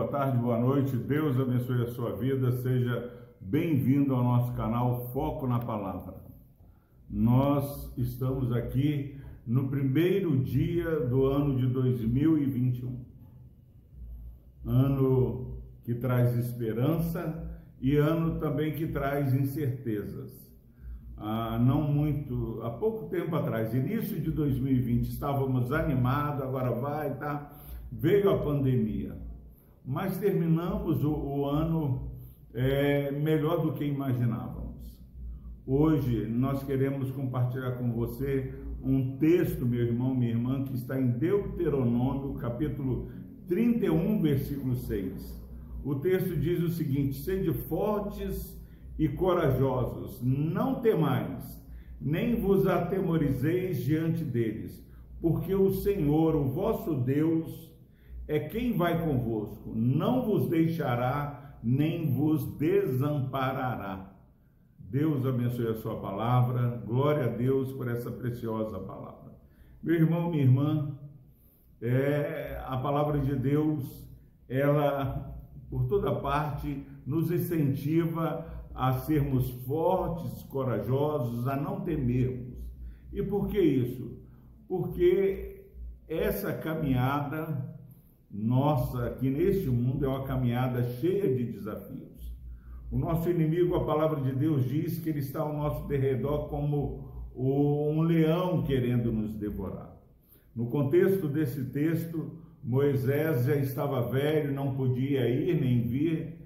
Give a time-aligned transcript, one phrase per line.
[0.00, 0.96] boa tarde, boa noite.
[0.96, 2.50] Deus abençoe a sua vida.
[2.52, 6.14] Seja bem-vindo ao nosso canal Foco na Palavra.
[7.08, 13.04] Nós estamos aqui no primeiro dia do ano de 2021.
[14.64, 20.32] Ano que traz esperança e ano também que traz incertezas.
[21.14, 27.52] Ah, não muito, há pouco tempo atrás, início de 2020, estávamos animados, agora vai, tá?
[27.92, 29.14] Veio a pandemia,
[29.84, 32.10] mas terminamos o, o ano
[32.52, 34.70] é, melhor do que imaginávamos.
[35.66, 41.10] Hoje nós queremos compartilhar com você um texto, meu irmão, minha irmã, que está em
[41.10, 43.08] Deuteronômio, capítulo
[43.46, 45.40] 31, versículo 6.
[45.84, 48.58] O texto diz o seguinte: Sede fortes
[48.98, 51.60] e corajosos, não temais,
[52.00, 54.84] nem vos atemorizeis diante deles,
[55.20, 57.69] porque o Senhor, o vosso Deus,
[58.30, 64.14] é quem vai convosco, não vos deixará, nem vos desamparará.
[64.78, 69.32] Deus abençoe a sua palavra, glória a Deus por essa preciosa palavra.
[69.82, 70.96] Meu irmão, minha irmã,
[71.82, 74.08] é, a palavra de Deus,
[74.48, 75.36] ela,
[75.68, 82.54] por toda parte, nos incentiva a sermos fortes, corajosos, a não temermos.
[83.12, 84.22] E por que isso?
[84.68, 85.66] Porque
[86.06, 87.79] essa caminhada
[88.30, 92.30] nossa aqui neste mundo é uma caminhada cheia de desafios.
[92.90, 97.08] O nosso inimigo, a palavra de Deus diz que ele está ao nosso derredor como
[97.34, 99.96] um leão querendo nos devorar.
[100.54, 106.38] No contexto desse texto, Moisés já estava velho, não podia ir nem vir,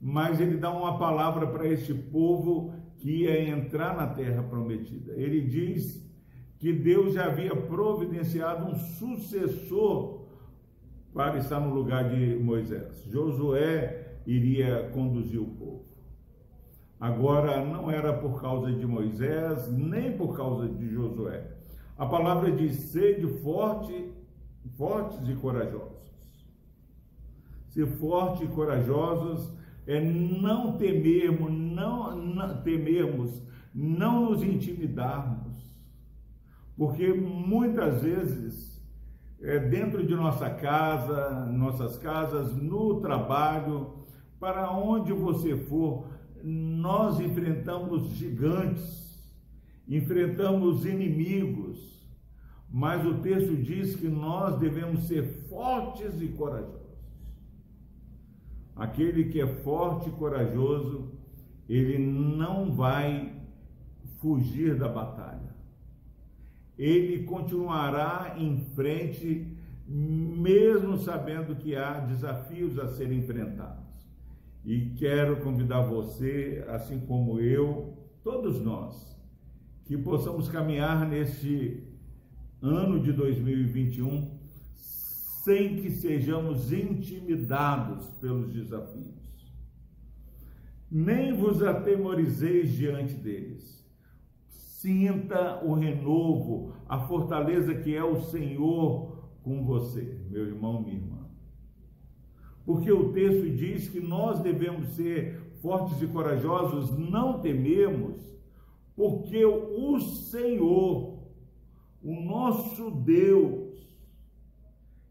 [0.00, 5.12] mas ele dá uma palavra para este povo que ia entrar na terra prometida.
[5.16, 6.04] Ele diz
[6.58, 10.15] que Deus já havia providenciado um sucessor
[11.16, 13.02] para estar no lugar de Moisés.
[13.10, 15.86] Josué iria conduzir o povo.
[17.00, 21.56] Agora, não era por causa de Moisés, nem por causa de Josué.
[21.96, 24.12] A palavra diz: sede forte,
[24.76, 25.96] fortes e corajosos.
[27.70, 29.50] Ser forte e corajosos
[29.86, 33.42] é não temermos, não, não temermos,
[33.74, 35.56] não nos intimidarmos,
[36.76, 38.75] porque muitas vezes
[39.40, 44.06] é, dentro de nossa casa, nossas casas, no trabalho,
[44.38, 46.08] para onde você for,
[46.42, 49.24] nós enfrentamos gigantes,
[49.88, 51.96] enfrentamos inimigos,
[52.70, 56.86] mas o texto diz que nós devemos ser fortes e corajosos.
[58.74, 61.12] Aquele que é forte e corajoso,
[61.68, 63.32] ele não vai
[64.18, 65.55] fugir da batalha.
[66.78, 69.46] Ele continuará em frente,
[69.86, 73.84] mesmo sabendo que há desafios a serem enfrentados.
[74.64, 79.16] E quero convidar você, assim como eu, todos nós,
[79.84, 81.84] que possamos caminhar neste
[82.60, 84.36] ano de 2021
[85.46, 89.14] sem que sejamos intimidados pelos desafios.
[90.90, 93.75] Nem vos atemorizeis diante deles.
[94.86, 101.26] Sinta o renovo, a fortaleza que é o Senhor com você, meu irmão, minha irmã.
[102.64, 108.38] Porque o texto diz que nós devemos ser fortes e corajosos, não tememos,
[108.94, 111.18] porque o Senhor,
[112.00, 113.90] o nosso Deus,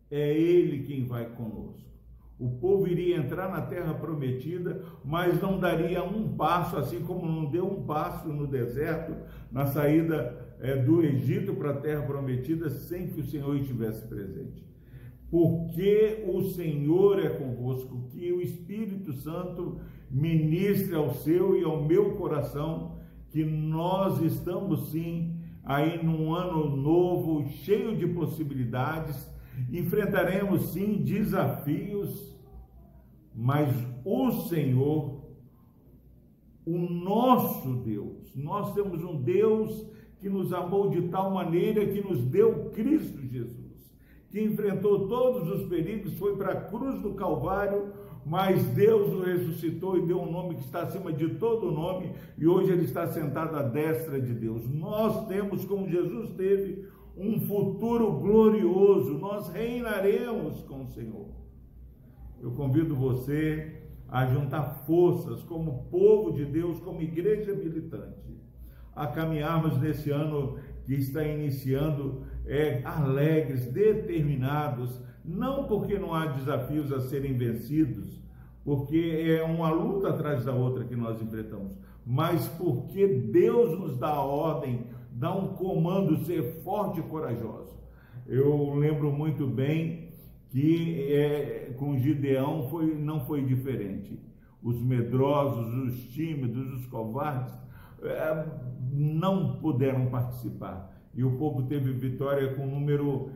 [0.09, 1.94] é Ele quem vai conosco.
[2.37, 7.49] O povo iria entrar na terra prometida, mas não daria um passo, assim como não
[7.49, 9.15] deu um passo no deserto,
[9.49, 14.65] na saída é, do Egito para a terra prometida, sem que o Senhor estivesse presente.
[15.31, 19.79] Porque o Senhor é convosco, que o Espírito Santo
[20.11, 22.97] ministre ao seu e ao meu coração,
[23.29, 29.33] que nós estamos sim aí num ano novo, cheio de possibilidades
[29.71, 32.35] Enfrentaremos sim desafios,
[33.33, 33.69] mas
[34.03, 35.25] o Senhor,
[36.65, 39.85] o nosso Deus, nós temos um Deus
[40.19, 43.93] que nos amou de tal maneira que nos deu Cristo Jesus,
[44.29, 47.93] que enfrentou todos os perigos, foi para a cruz do Calvário,
[48.25, 52.47] mas Deus o ressuscitou e deu um nome que está acima de todo nome, e
[52.47, 54.67] hoje ele está sentado à destra de Deus.
[54.67, 61.27] Nós temos, como Jesus teve, um futuro glorioso, nós reinaremos com o Senhor.
[62.41, 68.37] Eu convido você a juntar forças como povo de Deus, como igreja militante,
[68.95, 76.91] a caminharmos nesse ano que está iniciando é, alegres, determinados, não porque não há desafios
[76.91, 78.21] a serem vencidos,
[78.63, 84.09] porque é uma luta atrás da outra que nós enfrentamos, mas porque Deus nos dá
[84.09, 84.85] a ordem,
[85.15, 87.73] dá um comando ser forte e corajoso.
[88.27, 90.09] Eu lembro muito bem
[90.49, 94.19] que é, com Gideão foi, não foi diferente.
[94.61, 97.53] Os medrosos, os tímidos, os covardes
[98.03, 98.45] é,
[98.91, 100.93] não puderam participar.
[101.13, 103.31] E o povo teve vitória com um número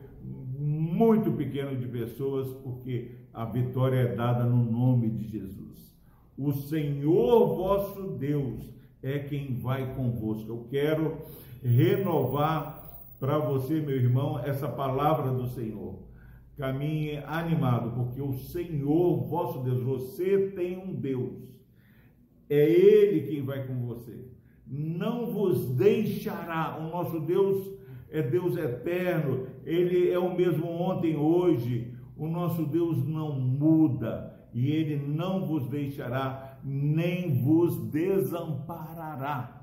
[0.58, 5.96] muito pequeno de pessoas, porque a vitória é dada no nome de Jesus.
[6.36, 8.70] O Senhor vosso Deus
[9.02, 10.50] é quem vai convosco.
[10.50, 11.18] Eu quero
[11.62, 12.80] renovar
[13.18, 15.98] para você, meu irmão, essa palavra do Senhor.
[16.56, 21.48] Caminhe animado, porque o Senhor, vosso Deus, você tem um Deus.
[22.48, 24.26] É Ele quem vai com você.
[24.66, 26.78] Não vos deixará.
[26.78, 27.70] O nosso Deus
[28.10, 29.46] é Deus eterno.
[29.64, 31.94] Ele é o mesmo ontem, hoje.
[32.16, 39.59] O nosso Deus não muda e ele não vos deixará, nem vos desamparará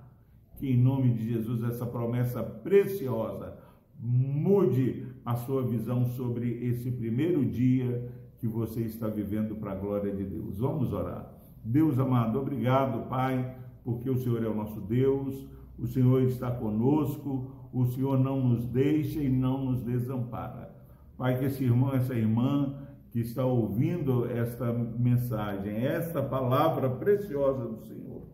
[0.57, 3.57] que em nome de Jesus essa promessa preciosa
[3.99, 10.13] mude a sua visão sobre esse primeiro dia que você está vivendo para a glória
[10.13, 10.59] de Deus.
[10.59, 11.31] Vamos orar.
[11.63, 17.51] Deus amado, obrigado, Pai, porque o Senhor é o nosso Deus, o Senhor está conosco,
[17.73, 20.75] o Senhor não nos deixa e não nos desampara.
[21.17, 22.75] Pai, que esse irmão, essa irmã
[23.09, 28.27] que está ouvindo esta mensagem, esta palavra preciosa do Senhor,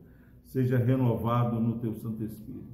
[0.45, 2.73] seja renovado no teu Santo Espírito.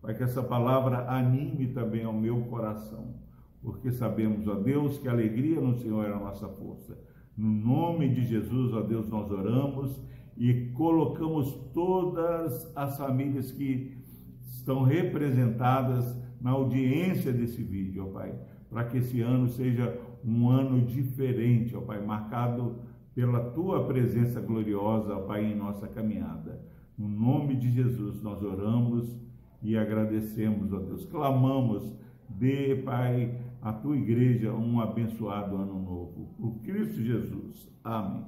[0.00, 3.14] Pai, que essa palavra anime também ao meu coração,
[3.62, 6.98] porque sabemos, ó Deus, que a alegria no Senhor é a nossa força.
[7.36, 9.98] No nome de Jesus, ó Deus, nós oramos
[10.36, 13.96] e colocamos todas as famílias que
[14.42, 18.34] estão representadas na audiência desse vídeo, ó Pai,
[18.68, 22.76] para que esse ano seja um ano diferente, ó Pai, marcado
[23.14, 26.60] pela tua presença gloriosa, ó Pai, em nossa caminhada.
[26.96, 29.16] No nome de Jesus nós oramos
[29.62, 31.04] e agradecemos, ó Deus.
[31.06, 31.92] Clamamos,
[32.28, 36.34] dê, Pai, à tua igreja um abençoado ano novo.
[36.38, 37.68] Por Cristo Jesus.
[37.82, 38.24] Amém.